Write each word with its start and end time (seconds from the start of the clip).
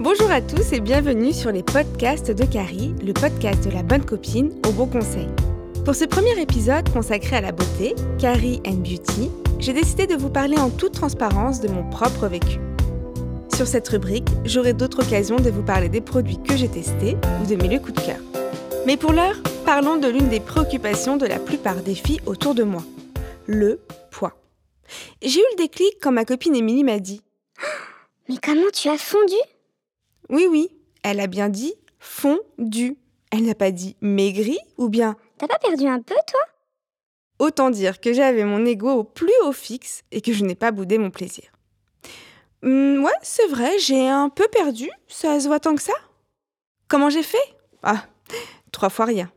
Bonjour 0.00 0.30
à 0.30 0.40
tous 0.40 0.72
et 0.72 0.78
bienvenue 0.78 1.32
sur 1.32 1.50
les 1.50 1.64
podcasts 1.64 2.30
de 2.30 2.44
Carrie, 2.44 2.94
le 3.04 3.12
podcast 3.12 3.64
de 3.64 3.70
la 3.72 3.82
bonne 3.82 4.04
copine 4.04 4.52
au 4.68 4.70
bon 4.70 4.86
conseil. 4.86 5.26
Pour 5.84 5.96
ce 5.96 6.04
premier 6.04 6.40
épisode 6.40 6.88
consacré 6.92 7.34
à 7.34 7.40
la 7.40 7.50
beauté, 7.50 7.96
Carrie 8.16 8.62
and 8.64 8.74
Beauty, 8.74 9.28
j'ai 9.58 9.72
décidé 9.72 10.06
de 10.06 10.14
vous 10.14 10.30
parler 10.30 10.56
en 10.56 10.70
toute 10.70 10.92
transparence 10.92 11.60
de 11.60 11.66
mon 11.66 11.82
propre 11.90 12.28
vécu. 12.28 12.60
Sur 13.52 13.66
cette 13.66 13.88
rubrique, 13.88 14.28
j'aurai 14.44 14.72
d'autres 14.72 15.04
occasions 15.04 15.34
de 15.34 15.50
vous 15.50 15.64
parler 15.64 15.88
des 15.88 16.00
produits 16.00 16.40
que 16.44 16.56
j'ai 16.56 16.68
testés 16.68 17.16
ou 17.42 17.46
de 17.48 17.56
mes 17.56 17.80
coups 17.80 17.94
de 17.94 18.06
cœur. 18.06 18.20
Mais 18.86 18.96
pour 18.96 19.12
l'heure, 19.12 19.42
parlons 19.66 19.96
de 19.96 20.06
l'une 20.06 20.28
des 20.28 20.38
préoccupations 20.38 21.16
de 21.16 21.26
la 21.26 21.40
plupart 21.40 21.82
des 21.82 21.96
filles 21.96 22.20
autour 22.24 22.54
de 22.54 22.62
moi, 22.62 22.84
le 23.48 23.80
poids. 24.12 24.38
J'ai 25.22 25.40
eu 25.40 25.44
le 25.54 25.56
déclic 25.56 25.94
quand 26.00 26.12
ma 26.12 26.24
copine 26.24 26.54
Émilie 26.54 26.84
m'a 26.84 27.00
dit 27.00 27.20
Mais 28.28 28.36
comment 28.40 28.70
tu 28.72 28.88
as 28.88 28.96
fondu? 28.96 29.34
Oui, 30.30 30.46
oui, 30.50 30.68
elle 31.02 31.20
a 31.20 31.26
bien 31.26 31.48
dit 31.48 31.74
fondu. 31.98 32.96
Elle 33.30 33.44
n'a 33.44 33.54
pas 33.54 33.70
dit 33.70 33.96
maigri 34.00 34.58
ou 34.76 34.88
bien 34.88 35.16
T'as 35.38 35.46
pas 35.46 35.58
perdu 35.58 35.86
un 35.86 36.00
peu, 36.00 36.14
toi? 36.26 36.40
Autant 37.38 37.70
dire 37.70 38.00
que 38.00 38.12
j'avais 38.12 38.44
mon 38.44 38.64
ego 38.64 38.90
au 38.90 39.04
plus 39.04 39.32
haut 39.44 39.52
fixe 39.52 40.02
et 40.10 40.20
que 40.20 40.32
je 40.32 40.44
n'ai 40.44 40.56
pas 40.56 40.72
boudé 40.72 40.98
mon 40.98 41.10
plaisir. 41.10 41.52
Hum, 42.64 43.04
ouais, 43.04 43.12
c'est 43.22 43.46
vrai, 43.46 43.78
j'ai 43.78 44.08
un 44.08 44.28
peu 44.28 44.46
perdu, 44.50 44.90
ça 45.06 45.38
se 45.38 45.46
voit 45.46 45.60
tant 45.60 45.76
que 45.76 45.82
ça? 45.82 45.92
Comment 46.88 47.10
j'ai 47.10 47.22
fait? 47.22 47.38
Ah, 47.84 48.06
trois 48.72 48.90
fois 48.90 49.04
rien. 49.04 49.30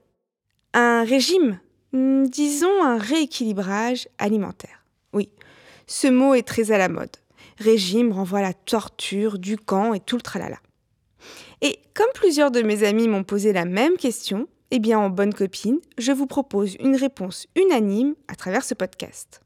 Un 0.73 1.03
régime, 1.03 1.59
hum, 1.93 2.27
disons 2.27 2.83
un 2.83 2.97
rééquilibrage 2.97 4.07
alimentaire. 4.17 4.83
Oui, 5.13 5.29
ce 5.85 6.07
mot 6.07 6.33
est 6.33 6.47
très 6.47 6.71
à 6.71 6.79
la 6.79 6.89
mode. 6.89 7.15
Régime 7.59 8.11
renvoie 8.11 8.39
à 8.39 8.43
la 8.43 8.53
torture, 8.53 9.37
du 9.37 9.57
camp 9.57 9.93
et 9.93 9.99
tout 9.99 10.15
le 10.15 10.23
tralala. 10.23 10.57
Et 11.61 11.79
comme 11.93 12.09
plusieurs 12.13 12.51
de 12.51 12.61
mes 12.61 12.83
amis 12.83 13.07
m'ont 13.07 13.23
posé 13.23 13.53
la 13.53 13.65
même 13.65 13.97
question, 13.97 14.47
eh 14.71 14.79
bien, 14.79 14.97
en 14.97 15.09
bonne 15.09 15.33
copine, 15.33 15.79
je 15.97 16.11
vous 16.11 16.25
propose 16.25 16.75
une 16.79 16.95
réponse 16.95 17.47
unanime 17.55 18.15
à 18.27 18.35
travers 18.35 18.63
ce 18.63 18.73
podcast. 18.73 19.41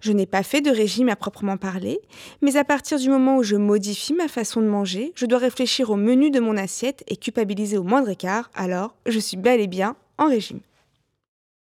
Je 0.00 0.12
n'ai 0.12 0.26
pas 0.26 0.42
fait 0.42 0.62
de 0.62 0.70
régime 0.70 1.10
à 1.10 1.16
proprement 1.16 1.58
parler, 1.58 2.00
mais 2.40 2.56
à 2.56 2.64
partir 2.64 2.98
du 2.98 3.10
moment 3.10 3.36
où 3.36 3.42
je 3.42 3.56
modifie 3.56 4.14
ma 4.14 4.28
façon 4.28 4.62
de 4.62 4.66
manger, 4.66 5.12
je 5.14 5.26
dois 5.26 5.38
réfléchir 5.38 5.90
au 5.90 5.96
menu 5.96 6.30
de 6.30 6.40
mon 6.40 6.56
assiette 6.56 7.04
et 7.06 7.16
culpabiliser 7.16 7.76
au 7.76 7.82
moindre 7.82 8.08
écart, 8.08 8.50
alors 8.54 8.94
je 9.06 9.18
suis 9.18 9.36
bel 9.36 9.60
et 9.60 9.66
bien 9.66 9.96
en 10.16 10.28
régime. 10.28 10.60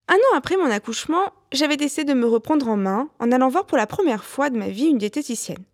Un 0.08 0.14
an 0.14 0.36
après 0.36 0.56
mon 0.56 0.70
accouchement, 0.70 1.32
j'avais 1.52 1.76
décidé 1.76 2.04
de 2.04 2.18
me 2.18 2.26
reprendre 2.26 2.68
en 2.68 2.76
main 2.76 3.08
en 3.18 3.30
allant 3.30 3.48
voir 3.48 3.66
pour 3.66 3.78
la 3.78 3.86
première 3.86 4.24
fois 4.24 4.50
de 4.50 4.58
ma 4.58 4.68
vie 4.68 4.86
une 4.86 4.98
diététicienne. 4.98 5.64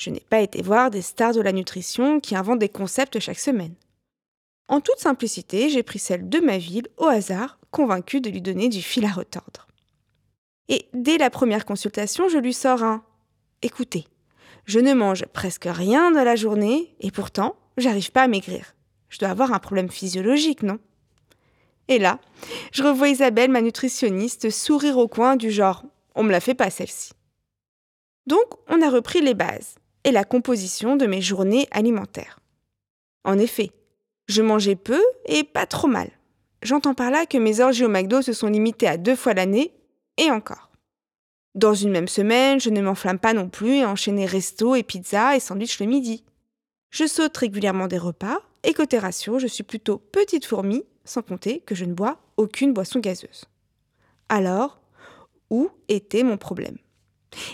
Je 0.00 0.08
n'ai 0.08 0.20
pas 0.20 0.40
été 0.40 0.62
voir 0.62 0.90
des 0.90 1.02
stars 1.02 1.34
de 1.34 1.42
la 1.42 1.52
nutrition 1.52 2.20
qui 2.20 2.34
inventent 2.34 2.58
des 2.58 2.70
concepts 2.70 3.20
chaque 3.20 3.38
semaine. 3.38 3.74
En 4.66 4.80
toute 4.80 4.98
simplicité, 4.98 5.68
j'ai 5.68 5.82
pris 5.82 5.98
celle 5.98 6.30
de 6.30 6.38
ma 6.38 6.56
ville 6.56 6.88
au 6.96 7.04
hasard, 7.04 7.58
convaincue 7.70 8.22
de 8.22 8.30
lui 8.30 8.40
donner 8.40 8.70
du 8.70 8.80
fil 8.80 9.04
à 9.04 9.10
retordre. 9.10 9.68
Et 10.68 10.86
dès 10.94 11.18
la 11.18 11.28
première 11.28 11.66
consultation, 11.66 12.30
je 12.30 12.38
lui 12.38 12.54
sors 12.54 12.82
un 12.82 13.04
Écoutez, 13.60 14.06
je 14.64 14.80
ne 14.80 14.94
mange 14.94 15.26
presque 15.26 15.68
rien 15.70 16.10
de 16.12 16.20
la 16.20 16.34
journée 16.34 16.96
et 17.00 17.10
pourtant, 17.10 17.56
j'arrive 17.76 18.10
pas 18.10 18.22
à 18.22 18.28
maigrir. 18.28 18.74
Je 19.10 19.18
dois 19.18 19.28
avoir 19.28 19.52
un 19.52 19.58
problème 19.58 19.90
physiologique, 19.90 20.62
non? 20.62 20.78
Et 21.88 21.98
là, 21.98 22.20
je 22.72 22.82
revois 22.82 23.10
Isabelle, 23.10 23.50
ma 23.50 23.60
nutritionniste, 23.60 24.48
sourire 24.48 24.96
au 24.96 25.08
coin 25.08 25.36
du 25.36 25.50
genre 25.50 25.84
On 26.14 26.22
me 26.22 26.32
la 26.32 26.40
fait 26.40 26.54
pas 26.54 26.70
celle-ci. 26.70 27.12
Donc, 28.26 28.46
on 28.66 28.80
a 28.80 28.88
repris 28.88 29.20
les 29.20 29.34
bases 29.34 29.74
et 30.04 30.12
la 30.12 30.24
composition 30.24 30.96
de 30.96 31.06
mes 31.06 31.20
journées 31.20 31.68
alimentaires. 31.70 32.40
En 33.24 33.38
effet, 33.38 33.72
je 34.28 34.42
mangeais 34.42 34.76
peu 34.76 35.02
et 35.26 35.44
pas 35.44 35.66
trop 35.66 35.88
mal. 35.88 36.10
J'entends 36.62 36.94
par 36.94 37.10
là 37.10 37.26
que 37.26 37.38
mes 37.38 37.60
orgies 37.60 37.84
au 37.84 37.88
McDo 37.88 38.22
se 38.22 38.32
sont 38.32 38.48
limitées 38.48 38.86
à 38.86 38.96
deux 38.96 39.16
fois 39.16 39.34
l'année, 39.34 39.72
et 40.16 40.30
encore. 40.30 40.70
Dans 41.54 41.74
une 41.74 41.90
même 41.90 42.08
semaine, 42.08 42.60
je 42.60 42.70
ne 42.70 42.82
m'enflamme 42.82 43.18
pas 43.18 43.32
non 43.32 43.48
plus 43.48 43.76
et 43.76 43.84
enchaîner 43.84 44.26
resto 44.26 44.74
et 44.74 44.82
pizza 44.82 45.34
et 45.34 45.40
sandwich 45.40 45.80
le 45.80 45.86
midi. 45.86 46.22
Je 46.90 47.06
saute 47.06 47.36
régulièrement 47.36 47.88
des 47.88 47.98
repas, 47.98 48.40
et 48.62 48.74
côté 48.74 48.98
ratio, 48.98 49.38
je 49.38 49.46
suis 49.46 49.62
plutôt 49.62 49.98
petite 49.98 50.44
fourmi, 50.44 50.84
sans 51.04 51.22
compter 51.22 51.60
que 51.60 51.74
je 51.74 51.84
ne 51.84 51.94
bois 51.94 52.18
aucune 52.36 52.72
boisson 52.72 53.00
gazeuse. 53.00 53.46
Alors, 54.28 54.80
où 55.50 55.70
était 55.88 56.22
mon 56.22 56.36
problème? 56.36 56.76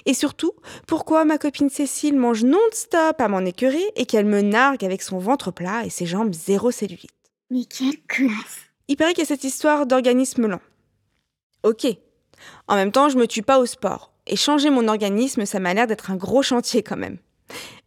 Et 0.04 0.14
surtout, 0.14 0.52
pourquoi 0.86 1.24
ma 1.24 1.38
copine 1.38 1.68
Cécile 1.68 2.16
mange 2.16 2.44
non-stop 2.44 3.20
à 3.20 3.28
m'en 3.28 3.40
écœurer 3.40 3.84
et 3.96 4.06
qu'elle 4.06 4.26
me 4.26 4.40
nargue 4.40 4.84
avec 4.84 5.02
son 5.02 5.18
ventre 5.18 5.50
plat 5.50 5.84
et 5.84 5.90
ses 5.90 6.06
jambes 6.06 6.34
zéro 6.34 6.70
cellulite? 6.70 7.10
Mais 7.50 7.64
quelle 7.64 8.00
classe 8.08 8.58
Il 8.88 8.96
paraît 8.96 9.12
qu'il 9.12 9.22
y 9.22 9.26
a 9.26 9.26
cette 9.26 9.44
histoire 9.44 9.86
d'organisme 9.86 10.46
lent. 10.46 10.60
Ok. 11.62 11.86
En 12.68 12.76
même 12.76 12.92
temps, 12.92 13.08
je 13.08 13.18
me 13.18 13.26
tue 13.26 13.42
pas 13.42 13.58
au 13.58 13.66
sport. 13.66 14.12
Et 14.26 14.36
changer 14.36 14.70
mon 14.70 14.88
organisme, 14.88 15.46
ça 15.46 15.60
m'a 15.60 15.74
l'air 15.74 15.86
d'être 15.86 16.10
un 16.10 16.16
gros 16.16 16.42
chantier 16.42 16.82
quand 16.82 16.96
même. 16.96 17.18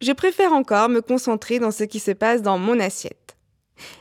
Je 0.01 0.13
préfère 0.13 0.53
encore 0.53 0.87
me 0.87 1.01
concentrer 1.01 1.59
dans 1.59 1.71
ce 1.71 1.83
qui 1.83 1.99
se 1.99 2.11
passe 2.11 2.41
dans 2.41 2.57
mon 2.57 2.79
assiette. 2.79 3.35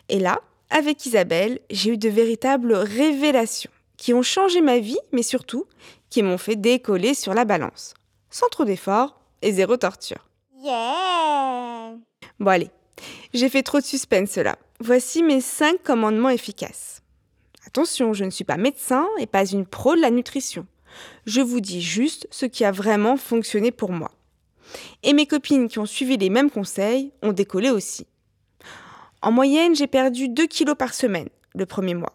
Et 0.08 0.20
là, 0.20 0.40
avec 0.70 1.04
Isabelle, 1.06 1.60
j'ai 1.70 1.90
eu 1.90 1.98
de 1.98 2.08
véritables 2.08 2.74
révélations 2.74 3.70
qui 3.96 4.14
ont 4.14 4.22
changé 4.22 4.60
ma 4.60 4.78
vie, 4.78 4.98
mais 5.12 5.22
surtout 5.22 5.66
qui 6.10 6.22
m'ont 6.22 6.38
fait 6.38 6.56
décoller 6.56 7.14
sur 7.14 7.34
la 7.34 7.44
balance. 7.44 7.94
Sans 8.30 8.48
trop 8.48 8.64
d'efforts 8.64 9.20
et 9.42 9.52
zéro 9.52 9.76
torture. 9.76 10.28
Yeah 10.62 11.94
Bon 12.40 12.50
allez, 12.50 12.70
j'ai 13.34 13.48
fait 13.48 13.62
trop 13.62 13.80
de 13.80 13.84
suspense 13.84 14.36
là. 14.36 14.56
Voici 14.80 15.22
mes 15.22 15.40
5 15.40 15.82
commandements 15.82 16.28
efficaces. 16.30 17.02
Attention, 17.66 18.12
je 18.12 18.24
ne 18.24 18.30
suis 18.30 18.44
pas 18.44 18.56
médecin 18.56 19.06
et 19.18 19.26
pas 19.26 19.44
une 19.44 19.66
pro 19.66 19.94
de 19.94 20.00
la 20.00 20.10
nutrition. 20.10 20.66
Je 21.26 21.40
vous 21.40 21.60
dis 21.60 21.82
juste 21.82 22.26
ce 22.30 22.46
qui 22.46 22.64
a 22.64 22.72
vraiment 22.72 23.16
fonctionné 23.16 23.70
pour 23.70 23.92
moi. 23.92 24.12
Et 25.02 25.12
mes 25.12 25.26
copines 25.26 25.68
qui 25.68 25.78
ont 25.78 25.86
suivi 25.86 26.16
les 26.16 26.30
mêmes 26.30 26.50
conseils 26.50 27.12
ont 27.22 27.32
décollé 27.32 27.70
aussi. 27.70 28.06
En 29.20 29.32
moyenne, 29.32 29.74
j'ai 29.74 29.86
perdu 29.86 30.28
2 30.28 30.46
kilos 30.46 30.76
par 30.76 30.94
semaine 30.94 31.28
le 31.54 31.66
premier 31.66 31.94
mois. 31.94 32.12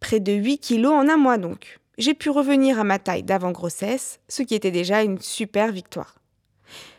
Près 0.00 0.20
de 0.20 0.32
8 0.32 0.58
kilos 0.58 0.92
en 0.92 1.08
un 1.08 1.16
mois 1.16 1.38
donc 1.38 1.78
j'ai 1.98 2.14
pu 2.14 2.30
revenir 2.30 2.78
à 2.78 2.84
ma 2.84 2.98
taille 2.98 3.24
d'avant 3.24 3.50
grossesse, 3.50 4.20
ce 4.28 4.42
qui 4.42 4.54
était 4.54 4.70
déjà 4.70 5.02
une 5.02 5.20
super 5.20 5.72
victoire. 5.72 6.14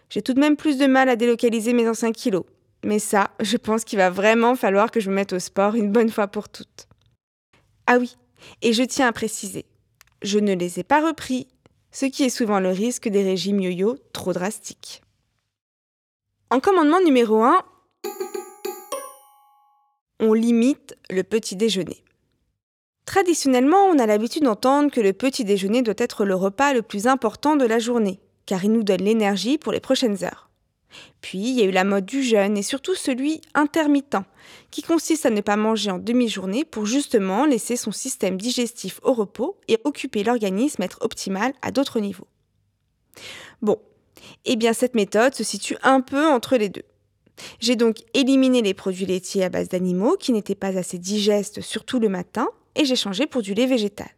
J'ai 0.09 0.21
tout 0.21 0.33
de 0.33 0.39
même 0.39 0.57
plus 0.57 0.77
de 0.77 0.87
mal 0.87 1.07
à 1.09 1.15
délocaliser 1.15 1.73
mes 1.73 1.87
anciens 1.87 2.11
kilos, 2.11 2.43
mais 2.83 2.99
ça, 2.99 3.31
je 3.39 3.57
pense 3.57 3.85
qu'il 3.85 3.97
va 3.97 4.09
vraiment 4.09 4.55
falloir 4.55 4.91
que 4.91 4.99
je 4.99 5.09
me 5.09 5.15
mette 5.15 5.33
au 5.33 5.39
sport 5.39 5.75
une 5.75 5.91
bonne 5.91 6.09
fois 6.09 6.27
pour 6.27 6.49
toutes. 6.49 6.87
Ah 7.87 7.97
oui, 7.97 8.17
et 8.61 8.73
je 8.73 8.83
tiens 8.83 9.07
à 9.07 9.13
préciser, 9.13 9.65
je 10.21 10.37
ne 10.37 10.53
les 10.53 10.79
ai 10.79 10.83
pas 10.83 11.05
repris, 11.05 11.47
ce 11.91 12.05
qui 12.05 12.23
est 12.23 12.29
souvent 12.29 12.59
le 12.59 12.69
risque 12.69 13.07
des 13.07 13.23
régimes 13.23 13.61
yo-yo 13.61 13.97
trop 14.13 14.33
drastiques. 14.33 15.01
En 16.49 16.59
commandement 16.59 16.99
numéro 16.99 17.43
1, 17.43 17.63
on 20.19 20.33
limite 20.33 20.97
le 21.09 21.23
petit 21.23 21.55
déjeuner. 21.55 22.03
Traditionnellement, 23.09 23.85
on 23.85 23.97
a 23.97 24.05
l'habitude 24.05 24.43
d'entendre 24.43 24.91
que 24.91 25.01
le 25.01 25.13
petit 25.13 25.43
déjeuner 25.43 25.81
doit 25.81 25.95
être 25.97 26.25
le 26.25 26.35
repas 26.35 26.73
le 26.73 26.83
plus 26.83 27.07
important 27.07 27.55
de 27.55 27.65
la 27.65 27.79
journée, 27.79 28.19
car 28.45 28.63
il 28.63 28.71
nous 28.71 28.83
donne 28.83 29.01
l'énergie 29.01 29.57
pour 29.57 29.71
les 29.71 29.79
prochaines 29.79 30.23
heures. 30.23 30.51
Puis, 31.19 31.39
il 31.39 31.55
y 31.59 31.61
a 31.63 31.65
eu 31.65 31.71
la 31.71 31.85
mode 31.85 32.05
du 32.05 32.21
jeûne 32.21 32.55
et 32.55 32.61
surtout 32.61 32.93
celui 32.93 33.41
intermittent, 33.55 34.17
qui 34.69 34.83
consiste 34.83 35.25
à 35.25 35.31
ne 35.31 35.41
pas 35.41 35.55
manger 35.55 35.89
en 35.89 35.97
demi-journée 35.97 36.65
pour 36.65 36.85
justement 36.85 37.45
laisser 37.45 37.77
son 37.77 37.91
système 37.91 38.37
digestif 38.37 38.99
au 39.01 39.13
repos 39.13 39.57
et 39.67 39.79
occuper 39.85 40.23
l'organisme 40.23 40.83
être 40.83 40.99
optimal 41.01 41.53
à 41.63 41.71
d'autres 41.71 41.99
niveaux. 41.99 42.27
Bon, 43.63 43.79
eh 44.45 44.55
bien 44.55 44.73
cette 44.73 44.93
méthode 44.93 45.33
se 45.33 45.43
situe 45.43 45.77
un 45.81 46.01
peu 46.01 46.27
entre 46.27 46.57
les 46.57 46.69
deux. 46.69 46.85
J'ai 47.59 47.75
donc 47.75 48.01
éliminé 48.13 48.61
les 48.61 48.75
produits 48.75 49.07
laitiers 49.07 49.45
à 49.45 49.49
base 49.49 49.67
d'animaux 49.67 50.15
qui 50.15 50.31
n'étaient 50.31 50.53
pas 50.53 50.77
assez 50.77 50.99
digestes, 50.99 51.61
surtout 51.61 51.99
le 51.99 52.09
matin, 52.09 52.47
et 52.79 52.85
j'ai 52.85 52.95
changé 52.95 53.27
pour 53.27 53.43
du 53.43 53.53
lait 53.53 53.67
végétal. 53.67 54.09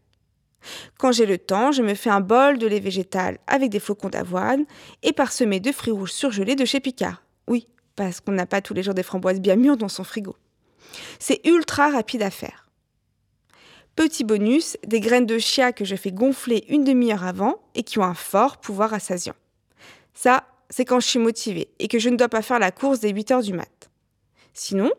Quand 0.99 1.11
j'ai 1.11 1.25
le 1.25 1.39
temps, 1.39 1.71
je 1.71 1.81
me 1.81 1.95
fais 1.95 2.11
un 2.11 2.21
bol 2.21 2.59
de 2.59 2.67
lait 2.67 2.79
végétal 2.79 3.39
avec 3.47 3.71
des 3.71 3.79
flocons 3.79 4.09
d'avoine 4.09 4.65
et 5.01 5.11
parsemé 5.11 5.59
de 5.59 5.71
fruits 5.71 5.91
rouges 5.91 6.11
surgelés 6.11 6.55
de 6.55 6.63
chez 6.63 6.79
Picard. 6.79 7.23
Oui, 7.47 7.67
parce 7.95 8.21
qu'on 8.21 8.31
n'a 8.31 8.45
pas 8.45 8.61
tous 8.61 8.75
les 8.75 8.83
jours 8.83 8.93
des 8.93 9.01
framboises 9.01 9.41
bien 9.41 9.55
mûres 9.55 9.77
dans 9.77 9.89
son 9.89 10.03
frigo. 10.03 10.35
C'est 11.17 11.41
ultra 11.45 11.89
rapide 11.89 12.21
à 12.21 12.29
faire. 12.29 12.69
Petit 13.95 14.23
bonus, 14.23 14.77
des 14.85 14.99
graines 14.99 15.25
de 15.25 15.39
chia 15.39 15.73
que 15.73 15.83
je 15.83 15.95
fais 15.95 16.11
gonfler 16.11 16.63
une 16.69 16.83
demi-heure 16.83 17.25
avant 17.25 17.63
et 17.73 17.81
qui 17.81 17.97
ont 17.97 18.03
un 18.03 18.13
fort 18.13 18.57
pouvoir 18.57 18.93
assasiant. 18.93 19.35
Ça, 20.13 20.45
c'est 20.69 20.85
quand 20.85 20.99
je 20.99 21.07
suis 21.07 21.19
motivée 21.19 21.69
et 21.79 21.87
que 21.87 21.97
je 21.97 22.09
ne 22.09 22.15
dois 22.15 22.29
pas 22.29 22.43
faire 22.43 22.59
la 22.59 22.71
course 22.71 22.99
des 22.99 23.09
8 23.09 23.31
heures 23.31 23.41
du 23.41 23.53
mat. 23.53 23.89
Sinon, 24.53 24.91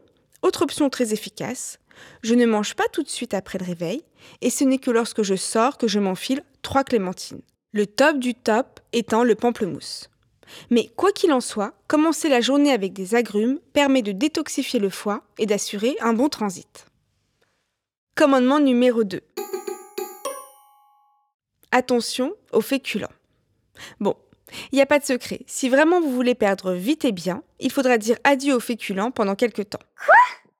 autre 0.43 0.62
option 0.62 0.91
très 0.91 1.12
efficace, 1.12 1.79
je 2.23 2.35
ne 2.35 2.47
mange 2.47 2.75
pas 2.75 2.89
tout 2.93 3.03
de 3.03 3.09
suite 3.09 3.35
après 3.35 3.59
le 3.59 3.65
réveil, 3.65 4.03
et 4.41 4.50
ce 4.50 4.65
n'est 4.65 4.79
que 4.79 4.91
lorsque 4.91 5.23
je 5.23 5.35
sors 5.35 5.79
que 5.79 5.89
je 5.89 5.99
m'enfile 5.99 6.43
trois 6.62 6.85
clémentines. 6.85 7.43
Le 7.73 7.87
top 7.87 8.19
du 8.19 8.35
top 8.35 8.81
étant 8.93 9.25
le 9.25 9.35
pamplemousse. 9.35 10.11
Mais 10.71 10.91
quoi 10.97 11.12
qu'il 11.12 11.33
en 11.33 11.41
soit, 11.41 11.75
commencer 11.89 12.29
la 12.29 12.41
journée 12.41 12.73
avec 12.73 12.93
des 12.93 13.15
agrumes 13.15 13.59
permet 13.73 14.03
de 14.03 14.12
détoxifier 14.12 14.81
le 14.81 14.91
foie 14.91 15.23
et 15.39 15.47
d'assurer 15.47 15.97
un 16.00 16.12
bon 16.12 16.29
transit. 16.29 16.87
Commandement 18.15 18.61
numéro 18.61 19.05
2. 19.05 19.21
Attention 21.71 22.35
aux 22.53 22.61
féculents. 22.61 23.09
Bon, 23.99 24.15
il 24.70 24.76
n'y 24.76 24.82
a 24.82 24.87
pas 24.87 24.99
de 24.99 25.04
secret. 25.04 25.40
Si 25.46 25.69
vraiment 25.69 26.00
vous 26.00 26.12
voulez 26.12 26.34
perdre 26.34 26.72
vite 26.72 27.04
et 27.04 27.12
bien, 27.12 27.43
il 27.60 27.70
faudra 27.70 27.99
dire 27.99 28.16
adieu 28.25 28.54
aux 28.54 28.60
féculents 28.60 29.10
pendant 29.10 29.34
quelques 29.34 29.70
temps. 29.70 29.78
Quoi? 30.04 30.14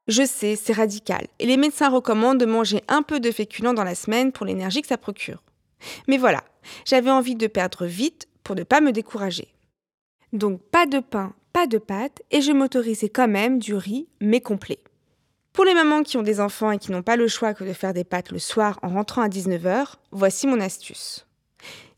Je 0.09 0.25
sais, 0.25 0.57
c'est 0.57 0.73
radical. 0.73 1.27
Et 1.39 1.47
les 1.47 1.57
médecins 1.57 1.89
recommandent 1.89 2.41
de 2.41 2.47
manger 2.47 2.83
un 2.89 3.03
peu 3.03 3.21
de 3.21 3.31
féculents 3.31 3.75
dans 3.75 3.85
la 3.85 3.95
semaine 3.95 4.33
pour 4.33 4.47
l'énergie 4.47 4.83
que 4.83 4.89
ça 4.89 4.99
procure. 4.99 5.43
Mais 6.09 6.19
voilà, 6.19 6.43
j'avais 6.85 7.11
envie 7.11 7.37
de 7.37 7.47
perdre 7.47 7.87
vite 7.87 8.29
pour 8.43 8.57
ne 8.57 8.65
pas 8.65 8.81
me 8.81 8.93
décourager. 8.93 9.49
Donc 10.33 10.61
pas 10.63 10.87
de 10.87 10.99
pain, 10.99 11.35
pas 11.53 11.67
de 11.67 11.79
pâtes, 11.79 12.23
et 12.31 12.41
je 12.41 12.53
m'autorisais 12.53 13.11
quand 13.11 13.29
même 13.29 13.59
du 13.59 13.75
riz, 13.75 14.09
mais 14.21 14.41
complet. 14.41 14.79
Pour 15.53 15.65
les 15.65 15.75
mamans 15.75 16.03
qui 16.03 16.17
ont 16.17 16.23
des 16.23 16.41
enfants 16.41 16.71
et 16.71 16.79
qui 16.79 16.91
n'ont 16.91 17.03
pas 17.03 17.17
le 17.17 17.29
choix 17.29 17.53
que 17.53 17.65
de 17.65 17.75
faire 17.75 17.93
des 17.93 18.05
pâtes 18.05 18.33
le 18.33 18.39
soir 18.39 18.79
en 18.83 18.89
rentrant 18.89 19.21
à 19.23 19.29
19h, 19.29 19.97
voici 20.11 20.47
mon 20.47 20.61
astuce. 20.61 21.27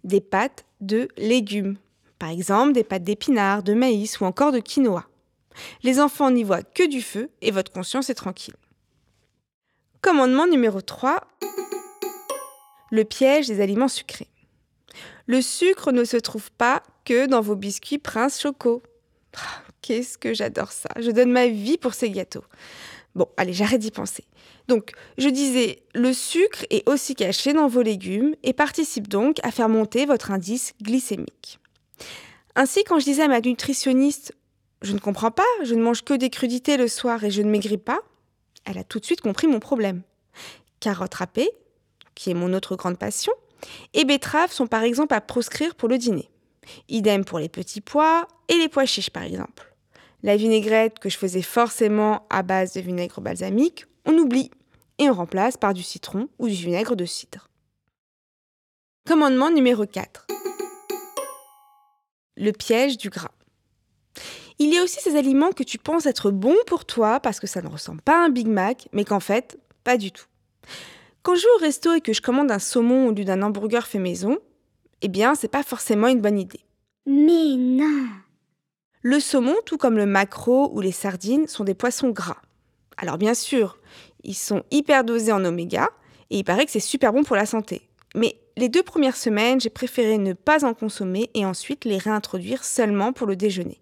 Des 0.02 0.20
pâtes 0.20 0.64
de 0.80 1.08
légumes. 1.16 1.76
Par 2.18 2.30
exemple, 2.30 2.72
des 2.72 2.84
pâtes 2.84 3.04
d'épinards, 3.04 3.62
de 3.62 3.74
maïs 3.74 4.20
ou 4.20 4.24
encore 4.24 4.52
de 4.52 4.60
quinoa. 4.60 5.06
Les 5.82 6.00
enfants 6.00 6.30
n'y 6.30 6.44
voient 6.44 6.62
que 6.62 6.86
du 6.86 7.02
feu 7.02 7.30
et 7.40 7.50
votre 7.50 7.72
conscience 7.72 8.10
est 8.10 8.14
tranquille. 8.14 8.54
Commandement 10.00 10.46
numéro 10.46 10.80
3. 10.80 11.20
Le 12.90 13.04
piège 13.04 13.48
des 13.48 13.60
aliments 13.60 13.88
sucrés. 13.88 14.28
Le 15.26 15.40
sucre 15.40 15.92
ne 15.92 16.04
se 16.04 16.16
trouve 16.16 16.50
pas 16.52 16.82
que 17.04 17.26
dans 17.26 17.40
vos 17.40 17.56
biscuits 17.56 17.98
Prince 17.98 18.40
Choco. 18.40 18.82
Ah, 19.36 19.62
Qu'est-ce 19.84 20.16
que 20.16 20.32
j'adore 20.32 20.72
ça. 20.72 20.88
Je 20.98 21.10
donne 21.10 21.30
ma 21.30 21.46
vie 21.48 21.76
pour 21.76 21.94
ces 21.94 22.10
gâteaux. 22.10 22.44
Bon, 23.14 23.28
allez, 23.36 23.52
j'arrête 23.52 23.80
d'y 23.80 23.90
penser. 23.90 24.24
Donc, 24.66 24.92
je 25.18 25.28
disais, 25.28 25.82
le 25.94 26.12
sucre 26.12 26.64
est 26.70 26.88
aussi 26.88 27.14
caché 27.14 27.52
dans 27.52 27.68
vos 27.68 27.82
légumes 27.82 28.34
et 28.42 28.52
participe 28.52 29.08
donc 29.08 29.38
à 29.42 29.50
faire 29.50 29.68
monter 29.68 30.06
votre 30.06 30.30
indice 30.30 30.72
glycémique. 30.82 31.58
Ainsi, 32.54 32.84
quand 32.84 32.98
je 32.98 33.04
disais 33.04 33.22
à 33.22 33.28
ma 33.28 33.40
nutritionniste, 33.40 34.34
je 34.82 34.92
ne 34.92 34.98
comprends 34.98 35.30
pas, 35.30 35.42
je 35.62 35.74
ne 35.74 35.82
mange 35.82 36.02
que 36.02 36.14
des 36.14 36.30
crudités 36.30 36.76
le 36.76 36.88
soir 36.88 37.24
et 37.24 37.30
je 37.30 37.42
ne 37.42 37.50
maigris 37.50 37.78
pas, 37.78 38.00
elle 38.64 38.78
a 38.78 38.84
tout 38.84 39.00
de 39.00 39.04
suite 39.04 39.20
compris 39.20 39.46
mon 39.46 39.60
problème. 39.60 40.02
Carottes 40.80 41.14
râpées, 41.14 41.50
qui 42.14 42.30
est 42.30 42.34
mon 42.34 42.52
autre 42.52 42.76
grande 42.76 42.98
passion, 42.98 43.32
et 43.92 44.04
betteraves 44.04 44.52
sont 44.52 44.66
par 44.66 44.82
exemple 44.82 45.14
à 45.14 45.20
proscrire 45.20 45.74
pour 45.74 45.88
le 45.88 45.98
dîner. 45.98 46.30
Idem 46.88 47.24
pour 47.24 47.38
les 47.38 47.48
petits 47.48 47.80
pois 47.80 48.28
et 48.48 48.54
les 48.54 48.68
pois 48.68 48.86
chiches 48.86 49.10
par 49.10 49.22
exemple. 49.22 49.74
La 50.22 50.36
vinaigrette 50.36 50.98
que 50.98 51.10
je 51.10 51.18
faisais 51.18 51.42
forcément 51.42 52.26
à 52.30 52.42
base 52.42 52.72
de 52.72 52.80
vinaigre 52.80 53.20
balsamique, 53.20 53.84
on 54.06 54.16
oublie 54.16 54.50
et 54.98 55.10
on 55.10 55.14
remplace 55.14 55.56
par 55.56 55.74
du 55.74 55.82
citron 55.82 56.28
ou 56.38 56.48
du 56.48 56.54
vinaigre 56.54 56.96
de 56.96 57.04
cidre. 57.04 57.48
Commandement 59.06 59.50
numéro 59.50 59.84
4. 59.84 60.26
Le 62.36 62.52
piège 62.52 62.98
du 62.98 63.10
gras. 63.10 63.30
Il 64.58 64.72
y 64.72 64.78
a 64.78 64.82
aussi 64.82 65.00
ces 65.00 65.16
aliments 65.16 65.50
que 65.50 65.64
tu 65.64 65.78
penses 65.78 66.06
être 66.06 66.30
bons 66.30 66.56
pour 66.66 66.84
toi 66.84 67.20
parce 67.20 67.40
que 67.40 67.46
ça 67.46 67.62
ne 67.62 67.68
ressemble 67.68 68.02
pas 68.02 68.22
à 68.22 68.24
un 68.26 68.28
Big 68.28 68.46
Mac, 68.46 68.88
mais 68.92 69.04
qu'en 69.04 69.20
fait, 69.20 69.58
pas 69.82 69.96
du 69.96 70.12
tout. 70.12 70.26
Quand 71.22 71.34
je 71.34 71.42
vais 71.42 71.54
au 71.56 71.58
resto 71.58 71.92
et 71.94 72.00
que 72.00 72.12
je 72.12 72.22
commande 72.22 72.50
un 72.50 72.58
saumon 72.58 73.08
au 73.08 73.12
lieu 73.12 73.24
d'un 73.24 73.42
hamburger 73.42 73.86
fait 73.86 73.98
maison, 73.98 74.38
eh 75.02 75.08
bien, 75.08 75.34
c'est 75.34 75.48
pas 75.48 75.62
forcément 75.62 76.08
une 76.08 76.20
bonne 76.20 76.38
idée. 76.38 76.60
Mais 77.06 77.56
non. 77.56 78.06
Le 79.02 79.20
saumon, 79.20 79.56
tout 79.66 79.76
comme 79.76 79.96
le 79.96 80.06
maquereau 80.06 80.70
ou 80.72 80.80
les 80.80 80.92
sardines, 80.92 81.48
sont 81.48 81.64
des 81.64 81.74
poissons 81.74 82.10
gras. 82.10 82.40
Alors 82.96 83.18
bien 83.18 83.34
sûr, 83.34 83.78
ils 84.22 84.34
sont 84.34 84.62
hyper 84.70 85.04
dosés 85.04 85.32
en 85.32 85.44
oméga 85.44 85.90
et 86.30 86.38
il 86.38 86.44
paraît 86.44 86.64
que 86.64 86.70
c'est 86.70 86.80
super 86.80 87.12
bon 87.12 87.24
pour 87.24 87.36
la 87.36 87.46
santé. 87.46 87.88
Mais 88.14 88.36
les 88.56 88.68
deux 88.68 88.82
premières 88.82 89.16
semaines, 89.16 89.60
j'ai 89.60 89.70
préféré 89.70 90.18
ne 90.18 90.32
pas 90.32 90.64
en 90.64 90.74
consommer 90.74 91.30
et 91.34 91.44
ensuite 91.44 91.84
les 91.84 91.98
réintroduire 91.98 92.64
seulement 92.64 93.12
pour 93.12 93.26
le 93.26 93.36
déjeuner. 93.36 93.80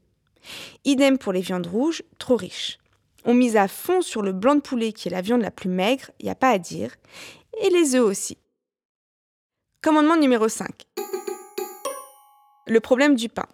Idem 0.84 1.18
pour 1.18 1.32
les 1.32 1.40
viandes 1.40 1.66
rouges, 1.66 2.02
trop 2.18 2.36
riches. 2.36 2.78
On 3.24 3.34
mise 3.34 3.56
à 3.56 3.68
fond 3.68 4.00
sur 4.00 4.22
le 4.22 4.32
blanc 4.32 4.54
de 4.56 4.60
poulet 4.60 4.92
qui 4.92 5.08
est 5.08 5.12
la 5.12 5.20
viande 5.20 5.42
la 5.42 5.50
plus 5.50 5.68
maigre, 5.68 6.10
il 6.18 6.24
n'y 6.24 6.30
a 6.30 6.34
pas 6.34 6.50
à 6.50 6.58
dire, 6.58 6.96
et 7.60 7.70
les 7.70 7.94
œufs 7.94 8.04
aussi. 8.04 8.38
Commandement 9.82 10.16
numéro 10.16 10.48
5. 10.48 10.70
Le 12.66 12.80
problème 12.80 13.14
du 13.14 13.28
pain. 13.28 13.46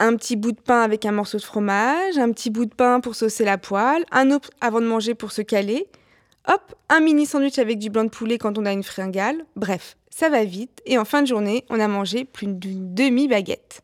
Un 0.00 0.16
petit 0.16 0.36
bout 0.36 0.52
de 0.52 0.60
pain 0.60 0.80
avec 0.82 1.06
un 1.06 1.12
morceau 1.12 1.38
de 1.38 1.42
fromage, 1.42 2.18
un 2.18 2.32
petit 2.32 2.50
bout 2.50 2.66
de 2.66 2.74
pain 2.74 3.00
pour 3.00 3.14
saucer 3.14 3.44
la 3.44 3.56
poêle, 3.56 4.04
un 4.10 4.30
autre 4.32 4.50
avant 4.60 4.80
de 4.80 4.86
manger 4.86 5.14
pour 5.14 5.32
se 5.32 5.42
caler. 5.42 5.86
Hop, 6.46 6.74
un 6.90 7.00
mini 7.00 7.24
sandwich 7.24 7.58
avec 7.58 7.78
du 7.78 7.88
blanc 7.88 8.04
de 8.04 8.10
poulet 8.10 8.38
quand 8.38 8.58
on 8.58 8.66
a 8.66 8.72
une 8.72 8.82
fringale. 8.82 9.46
Bref, 9.56 9.96
ça 10.10 10.28
va 10.28 10.44
vite 10.44 10.82
et 10.84 10.98
en 10.98 11.04
fin 11.04 11.22
de 11.22 11.26
journée, 11.26 11.64
on 11.70 11.80
a 11.80 11.88
mangé 11.88 12.24
plus 12.24 12.46
d'une 12.46 12.94
demi-baguette. 12.94 13.82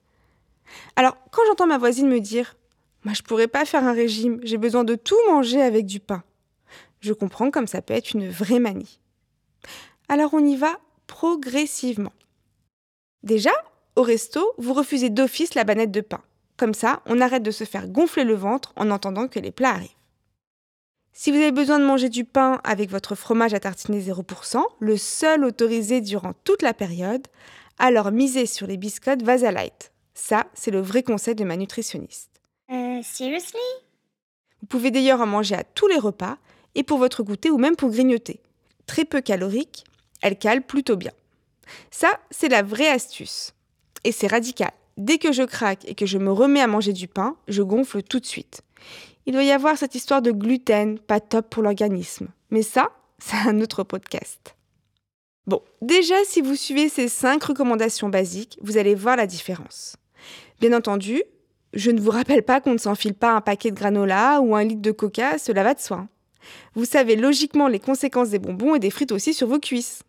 Alors, 0.96 1.16
quand 1.30 1.42
j'entends 1.48 1.66
ma 1.66 1.78
voisine 1.78 2.08
me 2.08 2.20
dire 2.20 2.56
Moi, 3.04 3.14
je 3.14 3.22
pourrais 3.22 3.48
pas 3.48 3.64
faire 3.64 3.84
un 3.84 3.92
régime, 3.92 4.40
j'ai 4.42 4.58
besoin 4.58 4.84
de 4.84 4.94
tout 4.94 5.16
manger 5.28 5.62
avec 5.62 5.86
du 5.86 6.00
pain, 6.00 6.22
je 7.00 7.14
comprends 7.14 7.50
comme 7.50 7.66
ça 7.66 7.82
peut 7.82 7.94
être 7.94 8.12
une 8.12 8.28
vraie 8.28 8.58
manie. 8.58 9.00
Alors, 10.08 10.34
on 10.34 10.44
y 10.44 10.56
va 10.56 10.78
progressivement. 11.06 12.12
Déjà, 13.22 13.52
au 13.96 14.02
resto, 14.02 14.52
vous 14.58 14.74
refusez 14.74 15.10
d'office 15.10 15.54
la 15.54 15.64
banette 15.64 15.90
de 15.90 16.00
pain. 16.00 16.20
Comme 16.56 16.74
ça, 16.74 17.02
on 17.06 17.20
arrête 17.20 17.42
de 17.42 17.50
se 17.50 17.64
faire 17.64 17.88
gonfler 17.88 18.24
le 18.24 18.34
ventre 18.34 18.72
en 18.76 18.90
entendant 18.90 19.28
que 19.28 19.38
les 19.38 19.50
plats 19.50 19.70
arrivent. 19.70 19.99
Si 21.12 21.30
vous 21.30 21.38
avez 21.38 21.52
besoin 21.52 21.78
de 21.78 21.84
manger 21.84 22.08
du 22.08 22.24
pain 22.24 22.60
avec 22.64 22.90
votre 22.90 23.14
fromage 23.14 23.52
à 23.52 23.60
tartiner 23.60 24.00
0%, 24.00 24.62
le 24.78 24.96
seul 24.96 25.44
autorisé 25.44 26.00
durant 26.00 26.32
toute 26.44 26.62
la 26.62 26.72
période, 26.72 27.26
alors 27.78 28.12
misez 28.12 28.46
sur 28.46 28.66
les 28.66 28.76
biscottes 28.76 29.22
Vasalite. 29.22 29.92
Ça, 30.14 30.46
c'est 30.54 30.70
le 30.70 30.80
vrai 30.80 31.02
conseil 31.02 31.34
de 31.34 31.44
ma 31.44 31.56
nutritionniste. 31.56 32.30
Euh, 32.70 33.00
seriously? 33.02 33.58
Vous 34.60 34.66
pouvez 34.68 34.90
d'ailleurs 34.90 35.20
en 35.20 35.26
manger 35.26 35.56
à 35.56 35.64
tous 35.64 35.88
les 35.88 35.98
repas 35.98 36.36
et 36.74 36.82
pour 36.82 36.98
votre 36.98 37.22
goûter 37.22 37.50
ou 37.50 37.58
même 37.58 37.76
pour 37.76 37.90
grignoter. 37.90 38.40
Très 38.86 39.04
peu 39.04 39.20
calorique, 39.20 39.84
elle 40.22 40.38
cale 40.38 40.62
plutôt 40.62 40.96
bien. 40.96 41.12
Ça, 41.90 42.20
c'est 42.30 42.48
la 42.48 42.62
vraie 42.62 42.88
astuce. 42.88 43.54
Et 44.04 44.12
c'est 44.12 44.26
radical. 44.26 44.72
Dès 44.96 45.18
que 45.18 45.32
je 45.32 45.42
craque 45.42 45.84
et 45.86 45.94
que 45.94 46.06
je 46.06 46.18
me 46.18 46.32
remets 46.32 46.60
à 46.60 46.66
manger 46.66 46.92
du 46.92 47.08
pain, 47.08 47.36
je 47.48 47.62
gonfle 47.62 48.02
tout 48.02 48.20
de 48.20 48.26
suite. 48.26 48.62
Il 49.30 49.34
doit 49.34 49.44
y 49.44 49.52
avoir 49.52 49.78
cette 49.78 49.94
histoire 49.94 50.22
de 50.22 50.32
gluten, 50.32 50.98
pas 50.98 51.20
top 51.20 51.50
pour 51.50 51.62
l'organisme. 51.62 52.26
Mais 52.50 52.62
ça, 52.62 52.90
c'est 53.20 53.36
un 53.48 53.60
autre 53.60 53.84
podcast. 53.84 54.56
Bon, 55.46 55.62
déjà, 55.82 56.16
si 56.24 56.40
vous 56.40 56.56
suivez 56.56 56.88
ces 56.88 57.06
5 57.06 57.40
recommandations 57.40 58.08
basiques, 58.08 58.58
vous 58.60 58.76
allez 58.76 58.96
voir 58.96 59.14
la 59.14 59.28
différence. 59.28 59.94
Bien 60.60 60.72
entendu, 60.72 61.22
je 61.74 61.92
ne 61.92 62.00
vous 62.00 62.10
rappelle 62.10 62.42
pas 62.42 62.60
qu'on 62.60 62.72
ne 62.72 62.78
s'enfile 62.78 63.14
pas 63.14 63.30
un 63.30 63.40
paquet 63.40 63.70
de 63.70 63.76
granola 63.76 64.40
ou 64.40 64.56
un 64.56 64.64
litre 64.64 64.82
de 64.82 64.90
coca, 64.90 65.38
cela 65.38 65.62
va 65.62 65.74
de 65.74 65.80
soi. 65.80 66.08
Vous 66.74 66.84
savez 66.84 67.14
logiquement 67.14 67.68
les 67.68 67.78
conséquences 67.78 68.30
des 68.30 68.40
bonbons 68.40 68.74
et 68.74 68.80
des 68.80 68.90
frites 68.90 69.12
aussi 69.12 69.32
sur 69.32 69.46
vos 69.46 69.60
cuisses. 69.60 70.02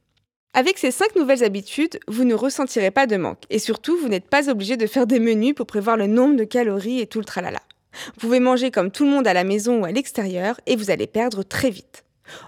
Avec 0.55 0.79
ces 0.79 0.89
5 0.89 1.15
nouvelles 1.15 1.43
habitudes, 1.43 1.99
vous 2.07 2.23
ne 2.23 2.33
ressentirez 2.33 2.89
pas 2.89 3.05
de 3.05 3.17
manque 3.17 3.43
et 3.51 3.59
surtout, 3.59 3.97
vous 3.97 4.09
n'êtes 4.09 4.31
pas 4.31 4.49
obligé 4.49 4.77
de 4.77 4.87
faire 4.87 5.05
des 5.05 5.19
menus 5.19 5.53
pour 5.53 5.67
prévoir 5.67 5.95
le 5.95 6.07
nombre 6.07 6.37
de 6.37 6.43
calories 6.43 7.01
et 7.01 7.05
tout 7.05 7.19
le 7.19 7.25
tralala. 7.25 7.61
Vous 8.15 8.21
pouvez 8.21 8.39
manger 8.39 8.71
comme 8.71 8.91
tout 8.91 9.05
le 9.05 9.11
monde 9.11 9.27
à 9.27 9.33
la 9.33 9.43
maison 9.43 9.81
ou 9.81 9.85
à 9.85 9.91
l'extérieur 9.91 10.59
et 10.65 10.75
vous 10.75 10.91
allez 10.91 11.07
perdre 11.07 11.43
très 11.43 11.69
vite. 11.69 12.03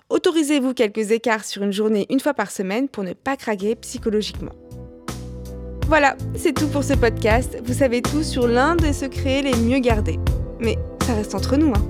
Autorisez-vous 0.10 0.74
quelques 0.74 1.12
écarts 1.12 1.46
sur 1.46 1.64
une 1.64 1.74
journée 1.74 2.06
une 2.10 2.20
fois 2.20 2.34
par 2.34 2.52
semaine 2.52 2.88
pour 2.88 3.04
ne 3.04 3.14
pas 3.14 3.36
craquer 3.36 3.76
psychologiquement. 3.76 4.54
Voilà, 5.88 6.16
c'est 6.36 6.54
tout 6.54 6.68
pour 6.68 6.84
ce 6.84 6.94
podcast. 6.94 7.58
Vous 7.66 7.74
savez 7.74 8.02
tout 8.02 8.24
sur 8.24 8.48
l'un 8.48 8.76
des 8.76 8.94
secrets 8.94 9.42
les 9.42 9.56
mieux 9.56 9.80
gardés. 9.80 10.20
Mais 10.60 10.78
ça 11.06 11.14
reste 11.14 11.36
entre 11.36 11.58
nous, 11.58 11.74
hein. 11.74 11.86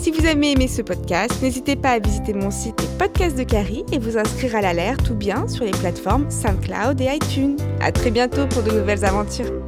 Si 0.00 0.12
vous 0.12 0.24
avez 0.24 0.52
aimé 0.52 0.68
ce 0.68 0.82
podcast, 0.82 1.42
n'hésitez 1.42 1.74
pas 1.74 1.90
à 1.90 1.98
visiter 1.98 2.32
mon 2.32 2.52
site 2.52 2.80
Les 2.80 2.98
Podcasts 2.98 3.36
de 3.36 3.42
Carrie 3.42 3.84
et 3.90 3.98
vous 3.98 4.16
inscrire 4.16 4.54
à 4.54 4.62
l'alerte 4.62 5.10
ou 5.10 5.14
bien 5.14 5.48
sur 5.48 5.64
les 5.64 5.72
plateformes 5.72 6.30
SoundCloud 6.30 7.00
et 7.00 7.16
iTunes. 7.16 7.56
À 7.80 7.90
très 7.90 8.12
bientôt 8.12 8.46
pour 8.46 8.62
de 8.62 8.70
nouvelles 8.70 9.04
aventures. 9.04 9.65